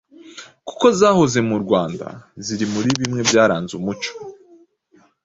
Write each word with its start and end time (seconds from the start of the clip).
kuko 0.67 0.85
zahoze 0.99 1.39
mu 1.49 1.57
Rwanda 1.63 2.07
ziri 2.45 2.65
muri 2.73 2.89
bimwe 3.01 3.21
byaranze 3.29 3.73
umuco 3.79 4.11